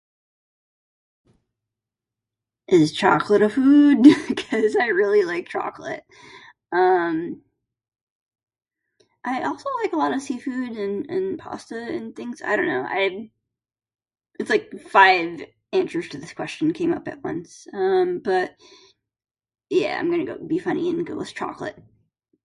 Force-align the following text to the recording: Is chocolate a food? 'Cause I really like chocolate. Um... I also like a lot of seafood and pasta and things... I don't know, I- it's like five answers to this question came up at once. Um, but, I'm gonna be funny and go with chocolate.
Is 2.67 2.91
chocolate 2.93 3.41
a 3.41 3.49
food? 3.49 4.05
'Cause 4.35 4.75
I 4.75 4.87
really 4.87 5.23
like 5.23 5.47
chocolate. 5.47 6.03
Um... 6.71 7.43
I 9.23 9.43
also 9.43 9.69
like 9.83 9.93
a 9.93 9.97
lot 9.97 10.13
of 10.15 10.21
seafood 10.21 10.71
and 10.77 11.37
pasta 11.37 11.77
and 11.79 12.15
things... 12.15 12.41
I 12.41 12.55
don't 12.55 12.65
know, 12.67 12.85
I- 12.87 13.29
it's 14.39 14.49
like 14.49 14.71
five 14.87 15.43
answers 15.71 16.09
to 16.09 16.17
this 16.17 16.33
question 16.33 16.73
came 16.73 16.91
up 16.93 17.07
at 17.07 17.23
once. 17.23 17.67
Um, 17.71 18.19
but, 18.19 18.55
I'm 19.71 20.09
gonna 20.09 20.39
be 20.39 20.57
funny 20.57 20.89
and 20.89 21.05
go 21.05 21.15
with 21.17 21.35
chocolate. 21.35 21.77